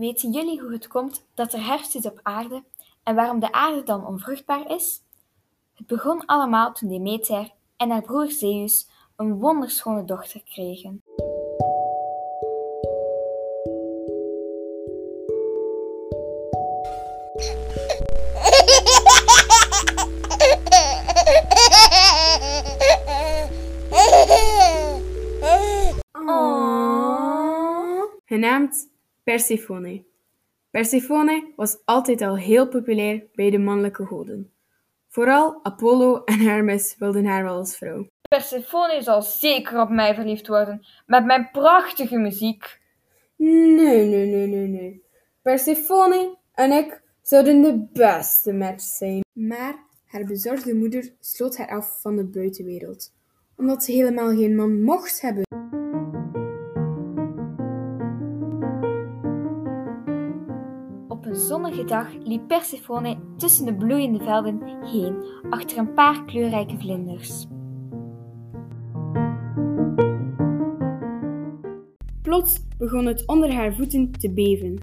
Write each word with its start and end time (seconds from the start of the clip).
Weten 0.00 0.30
jullie 0.30 0.60
hoe 0.60 0.72
het 0.72 0.88
komt 0.88 1.26
dat 1.34 1.52
er 1.52 1.64
herfst 1.64 1.94
is 1.94 2.06
op 2.06 2.20
aarde 2.22 2.64
en 3.02 3.14
waarom 3.14 3.40
de 3.40 3.52
aarde 3.52 3.82
dan 3.82 4.06
onvruchtbaar 4.06 4.70
is? 4.70 5.02
Het 5.74 5.86
begon 5.86 6.26
allemaal 6.26 6.72
toen 6.72 6.88
Demeter 6.88 7.50
en 7.76 7.90
haar 7.90 8.02
broer 8.02 8.30
Zeus 8.30 8.88
een 9.16 9.38
wonderschone 9.38 10.04
dochter 10.04 10.42
kregen. 10.42 11.02
Genaamd 28.24 28.88
Persephone. 29.24 30.04
Persephone 30.70 31.52
was 31.56 31.78
altijd 31.84 32.22
al 32.22 32.36
heel 32.36 32.68
populair 32.68 33.26
bij 33.34 33.50
de 33.50 33.58
mannelijke 33.58 34.06
goden. 34.06 34.52
Vooral 35.08 35.60
Apollo 35.62 36.24
en 36.24 36.38
Hermes 36.38 36.96
wilden 36.98 37.24
haar 37.24 37.42
wel 37.42 37.56
als 37.56 37.76
vrouw. 37.76 38.06
Persephone 38.28 39.02
zal 39.02 39.22
zeker 39.22 39.80
op 39.80 39.88
mij 39.88 40.14
verliefd 40.14 40.46
worden, 40.46 40.86
met 41.06 41.24
mijn 41.24 41.48
prachtige 41.52 42.16
muziek. 42.16 42.80
Nee, 43.36 44.06
nee, 44.06 44.26
nee, 44.26 44.46
nee, 44.46 44.66
nee. 44.66 45.02
Persephone 45.42 46.36
en 46.54 46.72
ik 46.72 47.02
zouden 47.22 47.62
de 47.62 47.86
beste 47.92 48.52
match 48.52 48.82
zijn. 48.82 49.20
Maar 49.32 49.84
haar 50.06 50.24
bezorgde 50.24 50.74
moeder 50.74 51.12
sloot 51.20 51.56
haar 51.56 51.68
af 51.68 52.00
van 52.00 52.16
de 52.16 52.24
buitenwereld, 52.24 53.12
omdat 53.56 53.84
ze 53.84 53.92
helemaal 53.92 54.28
geen 54.36 54.56
man 54.56 54.82
mocht 54.82 55.20
hebben. 55.20 55.44
Zonnige 61.50 61.84
dag 61.84 62.06
liep 62.24 62.48
Persephone 62.48 63.18
tussen 63.36 63.64
de 63.64 63.74
bloeiende 63.74 64.24
velden 64.24 64.62
heen, 64.84 65.24
achter 65.48 65.78
een 65.78 65.94
paar 65.94 66.24
kleurrijke 66.24 66.78
vlinders. 66.78 67.46
Plots 72.22 72.66
begon 72.78 73.06
het 73.06 73.26
onder 73.26 73.52
haar 73.52 73.74
voeten 73.74 74.10
te 74.10 74.32
beven. 74.32 74.78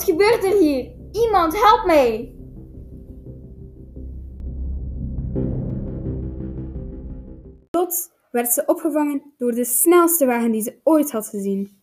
Wat 0.00 0.08
gebeurt 0.08 0.44
er 0.44 0.58
hier? 0.58 0.92
Iemand, 1.12 1.60
help 1.60 1.86
mij! 1.86 2.34
Plots 7.70 8.10
werd 8.30 8.52
ze 8.52 8.62
opgevangen 8.66 9.22
door 9.36 9.52
de 9.52 9.64
snelste 9.64 10.26
wagen 10.26 10.50
die 10.50 10.62
ze 10.62 10.80
ooit 10.82 11.10
had 11.10 11.28
gezien. 11.28 11.80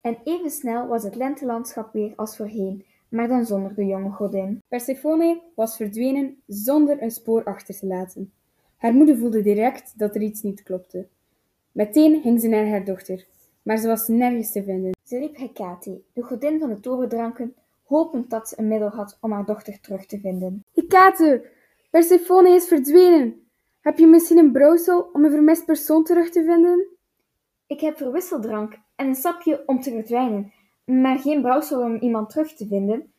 En 0.00 0.18
even 0.24 0.50
snel 0.50 0.86
was 0.86 1.02
het 1.02 1.14
lentelandschap 1.14 1.92
weer 1.92 2.12
als 2.16 2.36
voorheen, 2.36 2.84
maar 3.08 3.28
dan 3.28 3.44
zonder 3.46 3.74
de 3.74 3.86
jonge 3.86 4.10
godin. 4.10 4.62
Persephone 4.68 5.42
was 5.54 5.76
verdwenen 5.76 6.42
zonder 6.46 7.02
een 7.02 7.10
spoor 7.10 7.44
achter 7.44 7.78
te 7.78 7.86
laten. 7.86 8.32
Haar 8.76 8.94
moeder 8.94 9.16
voelde 9.16 9.42
direct 9.42 9.98
dat 9.98 10.14
er 10.14 10.22
iets 10.22 10.42
niet 10.42 10.62
klopte. 10.62 11.06
Meteen 11.72 12.20
ging 12.20 12.40
ze 12.40 12.48
naar 12.48 12.68
haar 12.68 12.84
dochter, 12.84 13.26
maar 13.62 13.76
ze 13.76 13.86
was 13.86 14.08
nergens 14.08 14.52
te 14.52 14.62
vinden. 14.62 14.93
Ze 15.04 15.18
riep 15.18 15.36
Hecate, 15.36 16.02
de 16.12 16.22
godin 16.22 16.58
van 16.58 16.68
de 16.68 16.80
toverdranken, 16.80 17.54
hopend 17.82 18.30
dat 18.30 18.48
ze 18.48 18.58
een 18.58 18.68
middel 18.68 18.88
had 18.88 19.18
om 19.20 19.32
haar 19.32 19.44
dochter 19.44 19.80
terug 19.80 20.06
te 20.06 20.20
vinden. 20.20 20.64
Hecate, 20.74 21.50
Persephone 21.90 22.50
is 22.50 22.66
verdwenen. 22.66 23.42
Heb 23.80 23.98
je 23.98 24.06
misschien 24.06 24.38
een 24.38 24.52
brouwsel 24.52 25.10
om 25.12 25.24
een 25.24 25.30
vermist 25.30 25.64
persoon 25.64 26.04
terug 26.04 26.30
te 26.30 26.44
vinden? 26.44 26.86
Ik 27.66 27.80
heb 27.80 27.96
verwisseldrank 27.96 28.78
en 28.96 29.06
een 29.06 29.14
sapje 29.14 29.62
om 29.66 29.80
te 29.80 29.90
verdwijnen, 29.90 30.52
maar 30.84 31.18
geen 31.18 31.42
brouwsel 31.42 31.80
om 31.80 31.96
iemand 31.96 32.30
terug 32.30 32.54
te 32.54 32.66
vinden. 32.66 33.12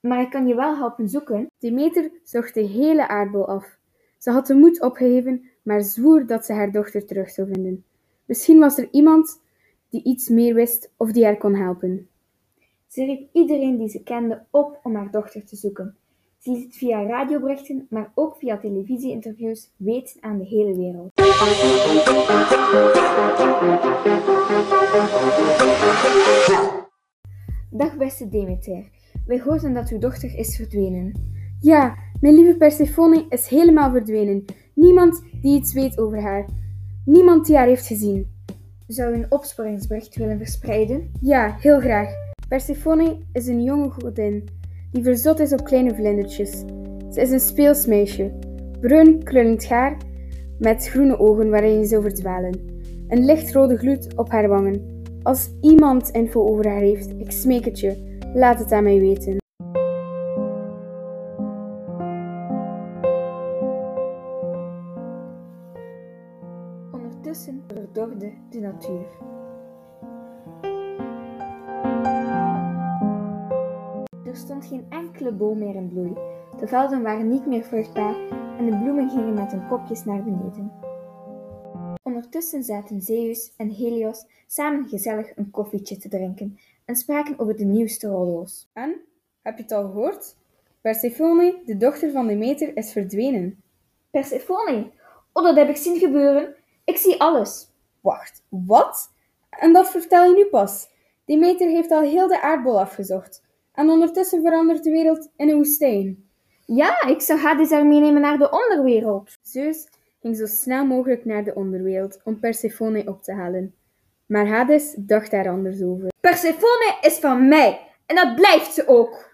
Maar 0.00 0.20
ik 0.20 0.30
kan 0.30 0.46
je 0.46 0.54
wel 0.54 0.76
helpen 0.76 1.08
zoeken. 1.08 1.50
Demeter 1.58 2.10
zocht 2.24 2.54
de 2.54 2.60
hele 2.60 3.08
aardbol 3.08 3.46
af. 3.46 3.78
Ze 4.18 4.30
had 4.30 4.46
de 4.46 4.54
moed 4.54 4.82
opgegeven, 4.82 5.50
maar 5.62 5.82
zwoer 5.82 6.26
dat 6.26 6.44
ze 6.44 6.52
haar 6.52 6.72
dochter 6.72 7.06
terug 7.06 7.30
zou 7.30 7.48
vinden. 7.52 7.84
Misschien 8.24 8.58
was 8.58 8.78
er 8.78 8.88
iemand 8.90 9.41
die 9.92 10.02
iets 10.04 10.28
meer 10.28 10.54
wist 10.54 10.92
of 10.96 11.12
die 11.12 11.24
haar 11.24 11.36
kon 11.36 11.54
helpen. 11.54 12.08
Ze 12.86 13.04
riep 13.04 13.28
iedereen 13.32 13.76
die 13.76 13.88
ze 13.88 14.02
kende 14.02 14.44
op 14.50 14.80
om 14.82 14.94
haar 14.94 15.10
dochter 15.10 15.44
te 15.44 15.56
zoeken. 15.56 15.96
Ze 16.38 16.50
liet 16.50 16.64
het 16.64 16.76
via 16.76 17.06
radioberichten, 17.06 17.86
maar 17.90 18.12
ook 18.14 18.36
via 18.36 18.58
televisieinterviews 18.58 19.70
weten 19.76 20.22
aan 20.22 20.38
de 20.38 20.44
hele 20.44 20.76
wereld. 20.76 21.10
Dag 27.70 27.96
beste 27.96 28.28
Demeter, 28.28 28.90
wij 29.26 29.40
hoorden 29.40 29.74
dat 29.74 29.90
uw 29.90 29.98
dochter 29.98 30.38
is 30.38 30.56
verdwenen. 30.56 31.12
Ja, 31.60 31.96
mijn 32.20 32.34
lieve 32.34 32.56
Persephone 32.56 33.26
is 33.28 33.46
helemaal 33.46 33.90
verdwenen. 33.90 34.44
Niemand 34.74 35.22
die 35.42 35.56
iets 35.58 35.72
weet 35.72 35.98
over 35.98 36.20
haar. 36.20 36.48
Niemand 37.04 37.46
die 37.46 37.56
haar 37.56 37.66
heeft 37.66 37.86
gezien. 37.86 38.31
Zou 38.86 39.12
u 39.12 39.14
een 39.14 39.32
opsporingsbericht 39.32 40.16
willen 40.16 40.38
verspreiden? 40.38 41.10
Ja, 41.20 41.56
heel 41.60 41.80
graag. 41.80 42.08
Persephone 42.48 43.18
is 43.32 43.46
een 43.46 43.62
jonge 43.62 43.90
godin 43.90 44.48
die 44.92 45.02
verzot 45.02 45.40
is 45.40 45.52
op 45.52 45.64
kleine 45.64 45.94
vlindertjes. 45.94 46.50
Ze 47.10 47.20
is 47.20 47.30
een 47.30 47.40
speels 47.40 47.86
meisje, 47.86 48.32
bruin 48.80 49.22
krullend 49.22 49.68
haar 49.68 49.96
met 50.58 50.88
groene 50.88 51.18
ogen 51.18 51.50
waarin 51.50 51.78
je 51.78 51.84
zou 51.84 52.02
verdwalen. 52.02 52.60
Een 53.08 53.24
lichtrode 53.24 53.76
gloed 53.76 54.16
op 54.16 54.30
haar 54.30 54.48
wangen. 54.48 55.02
Als 55.22 55.50
iemand 55.60 56.10
info 56.10 56.48
over 56.48 56.68
haar 56.68 56.80
heeft, 56.80 57.10
ik 57.18 57.30
smeek 57.30 57.64
het 57.64 57.80
je, 57.80 58.18
laat 58.34 58.58
het 58.58 58.72
aan 58.72 58.82
mij 58.82 59.00
weten. 59.00 59.41
De 68.52 68.60
natuur. 68.60 69.06
Er 74.24 74.36
stond 74.36 74.66
geen 74.66 74.86
enkele 74.88 75.32
boom 75.32 75.58
meer 75.58 75.74
in 75.74 75.88
bloei. 75.88 76.12
De 76.58 76.66
velden 76.66 77.02
waren 77.02 77.28
niet 77.28 77.46
meer 77.46 77.62
vruchtbaar 77.62 78.16
en 78.58 78.70
de 78.70 78.78
bloemen 78.78 79.10
gingen 79.10 79.34
met 79.34 79.50
hun 79.50 79.68
kopjes 79.68 80.04
naar 80.04 80.22
beneden. 80.22 80.72
Ondertussen 82.02 82.62
zaten 82.62 83.02
Zeus 83.02 83.52
en 83.56 83.68
Helios 83.68 84.24
samen 84.46 84.88
gezellig 84.88 85.36
een 85.36 85.50
koffietje 85.50 85.96
te 85.96 86.08
drinken 86.08 86.58
en 86.84 86.96
spraken 86.96 87.38
over 87.38 87.56
de 87.56 87.64
nieuwste 87.64 88.08
rollo's. 88.08 88.70
En, 88.72 89.00
heb 89.42 89.56
je 89.56 89.62
het 89.62 89.72
al 89.72 89.82
gehoord? 89.82 90.36
Persephone, 90.80 91.62
de 91.64 91.76
dochter 91.76 92.10
van 92.10 92.26
Demeter, 92.26 92.76
is 92.76 92.92
verdwenen. 92.92 93.62
Persephone? 94.10 94.90
Oh, 95.32 95.44
dat 95.44 95.56
heb 95.56 95.68
ik 95.68 95.76
zien 95.76 95.98
gebeuren. 95.98 96.54
Ik 96.84 96.96
zie 96.96 97.20
alles. 97.20 97.71
Wacht, 98.02 98.42
wat? 98.48 99.12
En 99.50 99.72
dat 99.72 99.90
vertel 99.90 100.24
je 100.24 100.34
nu 100.34 100.44
pas. 100.44 100.88
Demeter 101.24 101.68
heeft 101.68 101.90
al 101.90 102.00
heel 102.00 102.28
de 102.28 102.42
aardbol 102.42 102.80
afgezocht. 102.80 103.42
En 103.72 103.88
ondertussen 103.88 104.42
verandert 104.42 104.84
de 104.84 104.90
wereld 104.90 105.30
in 105.36 105.48
een 105.48 105.56
woestijn. 105.56 106.30
Ja, 106.66 107.02
ik 107.06 107.20
zou 107.20 107.40
Hades 107.40 107.70
haar 107.70 107.86
meenemen 107.86 108.20
naar 108.20 108.38
de 108.38 108.50
onderwereld. 108.50 109.38
Zeus 109.42 109.88
ging 110.20 110.36
zo 110.36 110.46
snel 110.46 110.84
mogelijk 110.86 111.24
naar 111.24 111.44
de 111.44 111.54
onderwereld 111.54 112.20
om 112.24 112.40
Persephone 112.40 113.06
op 113.06 113.22
te 113.22 113.32
halen. 113.32 113.74
Maar 114.26 114.46
Hades 114.46 114.94
dacht 114.98 115.30
daar 115.30 115.48
anders 115.48 115.82
over. 115.82 116.08
Persephone 116.20 116.98
is 117.00 117.18
van 117.18 117.48
mij 117.48 117.80
en 118.06 118.16
dat 118.16 118.34
blijft 118.34 118.74
ze 118.74 118.88
ook. 118.88 119.30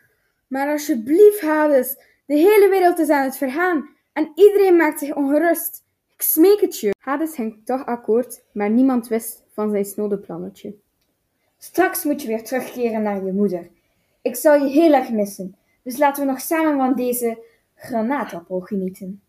Maar 0.49 0.69
alsjeblieft, 0.69 1.41
Hades, 1.41 1.97
de 2.27 2.35
hele 2.35 2.69
wereld 2.71 2.99
is 2.99 3.09
aan 3.09 3.25
het 3.25 3.37
vergaan 3.37 3.89
en 4.13 4.33
iedereen 4.35 4.77
maakt 4.77 4.99
zich 4.99 5.15
ongerust. 5.15 5.85
Ik 6.19 6.25
smeek 6.25 6.61
het 6.61 6.79
je. 6.79 6.95
Hades 6.99 7.35
ging 7.35 7.65
toch 7.65 7.87
akkoord, 7.87 8.45
maar 8.53 8.71
niemand 8.71 9.09
wist 9.09 9.45
van 9.53 9.71
zijn 9.71 9.85
snode 9.85 10.19
plannetje. 10.19 10.75
Straks 11.59 12.05
moet 12.05 12.23
je 12.23 12.29
weer 12.29 12.45
terugkeren 12.45 13.03
naar 13.03 13.25
je 13.25 13.33
moeder. 13.33 13.69
Ik 14.23 14.37
zal 14.37 14.55
je 14.55 14.69
heel 14.69 14.93
erg 14.93 15.11
missen, 15.11 15.57
dus 15.83 15.99
laten 15.99 16.25
we 16.25 16.31
nog 16.31 16.41
samen 16.41 16.77
van 16.77 16.95
deze 16.95 17.45
granaatappel 17.75 18.61
genieten. 18.61 19.23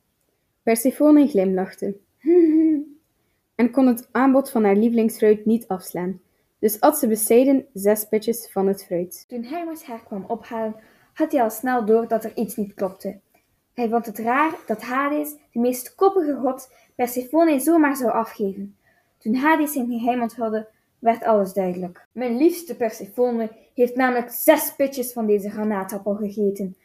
Persephone 0.63 1.27
glimlachte 1.27 1.97
en 3.61 3.71
kon 3.71 3.87
het 3.87 4.07
aanbod 4.11 4.49
van 4.49 4.63
haar 4.63 4.75
lievelingsfruit 4.75 5.45
niet 5.45 5.67
afslaan. 5.67 6.21
Dus 6.59 6.79
at 6.79 6.97
ze 6.97 7.07
bescheiden 7.07 7.65
zes 7.73 8.07
pitjes 8.07 8.51
van 8.51 8.67
het 8.67 8.85
fruit. 8.85 9.25
Toen 9.27 9.43
Hermes 9.43 9.83
haar 9.83 10.03
kwam 10.03 10.25
ophalen, 10.27 10.75
had 11.13 11.31
hij 11.31 11.41
al 11.41 11.49
snel 11.49 11.85
door 11.85 12.07
dat 12.07 12.23
er 12.23 12.35
iets 12.35 12.55
niet 12.55 12.73
klopte. 12.73 13.19
Hij 13.79 13.89
vond 13.89 14.05
het 14.05 14.19
raar 14.19 14.57
dat 14.65 14.81
Hades, 14.81 15.35
de 15.51 15.59
meest 15.59 15.95
koppige 15.95 16.35
god, 16.35 16.71
Persephone 16.95 17.59
zomaar 17.59 17.95
zou 17.95 18.11
afgeven. 18.11 18.75
Toen 19.17 19.35
Hades 19.35 19.73
zijn 19.73 19.87
geheim 19.87 20.21
onthulde, 20.21 20.67
werd 20.99 21.23
alles 21.23 21.53
duidelijk. 21.53 22.07
Mijn 22.11 22.37
liefste 22.37 22.75
Persephone 22.75 23.49
heeft 23.73 23.95
namelijk 23.95 24.29
zes 24.31 24.75
pitjes 24.75 25.13
van 25.13 25.25
deze 25.25 25.49
granaatappel 25.49 26.15
gegeten. 26.15 26.75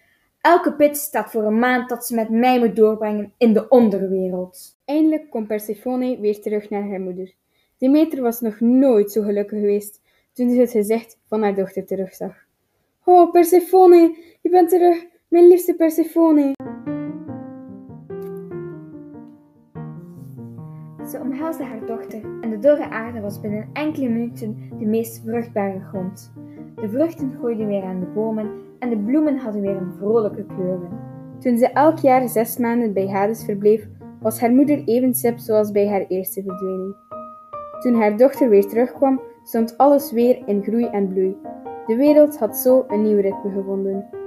Elke 0.41 0.73
pit 0.73 0.96
staat 0.96 1.31
voor 1.31 1.43
een 1.43 1.58
maand 1.58 1.88
dat 1.88 2.06
ze 2.06 2.14
met 2.14 2.29
mij 2.29 2.58
moet 2.58 2.76
doorbrengen 2.76 3.32
in 3.38 3.52
de 3.52 3.69
onderwereld. 3.69 4.79
Eindelijk 4.85 5.31
komt 5.31 5.46
Persephone 5.46 6.20
weer 6.20 6.41
terug 6.41 6.70
naar 6.70 6.88
haar 6.88 7.00
moeder. 7.00 7.35
Demeter 7.79 8.23
was 8.23 8.41
nog 8.41 8.61
nooit 8.61 9.12
zo 9.12 9.23
gelukkig 9.23 9.58
geweest 9.58 10.00
toen 10.32 10.50
ze 10.50 10.61
het 10.61 10.70
gezicht 10.70 11.19
van 11.29 11.43
haar 11.43 11.55
dochter 11.55 11.85
terugzag. 11.85 12.35
Oh, 13.05 13.31
Persephone, 13.31 14.17
je 14.41 14.49
bent 14.50 14.69
terug, 14.69 15.05
mijn 15.29 15.49
liefste 15.49 15.75
Persephone. 15.75 16.52
Ze 21.15 21.21
omhelsde 21.21 21.65
haar 21.65 21.87
dochter 21.87 22.21
en 22.41 22.51
de 22.51 22.59
dorre 22.59 22.91
aarde 22.91 23.21
was 23.21 23.41
binnen 23.41 23.69
enkele 23.73 24.09
minuten 24.09 24.57
de 24.79 24.87
meest 24.87 25.23
vruchtbare 25.25 25.81
grond. 25.81 26.33
De 26.75 26.89
vruchten 26.89 27.35
groeiden 27.39 27.67
weer 27.67 27.83
aan 27.83 28.01
de 28.01 28.07
bomen 28.07 28.51
en 28.79 28.91
de 28.91 28.99
bloemen 28.99 29.37
hadden 29.37 29.61
weer 29.61 29.77
een 29.77 29.93
vrolijke 29.99 30.45
kleuren. 30.47 30.89
Toen 31.39 31.59
ze 31.59 31.67
elk 31.69 31.99
jaar 31.99 32.29
zes 32.29 32.59
maanden 32.59 32.93
bij 32.93 33.09
Hades 33.09 33.45
verbleef, 33.45 33.89
was 34.21 34.41
haar 34.41 34.51
moeder 34.51 34.85
even 34.85 35.15
sip 35.15 35.39
zoals 35.39 35.71
bij 35.71 35.89
haar 35.89 36.05
eerste 36.09 36.43
verdwijning. 36.43 36.97
Toen 37.81 37.95
haar 37.95 38.17
dochter 38.17 38.49
weer 38.49 38.67
terugkwam, 38.67 39.21
stond 39.45 39.79
alles 39.79 40.13
weer 40.13 40.43
in 40.47 40.63
groei 40.63 40.87
en 40.87 41.09
bloei. 41.09 41.37
De 41.87 41.97
wereld 41.97 42.39
had 42.39 42.57
zo 42.57 42.85
een 42.89 43.03
nieuw 43.03 43.21
ritme 43.21 43.51
gevonden. 43.51 44.24